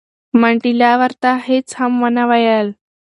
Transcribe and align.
منډېلا 0.41 0.91
ورته 1.01 1.29
هیڅ 1.47 1.67
هم 1.79 1.91
ونه 2.01 2.23
ویل. 2.29 2.67